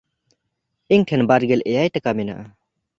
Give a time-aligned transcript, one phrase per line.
[0.97, 2.45] ᱤᱧ ᱴᱷᱮᱱ ᱵᱟᱨᱜᱮᱞ ᱮᱭᱟᱭ ᱴᱟᱠᱟ ᱢᱮᱱᱟᱜᱼᱟ᱾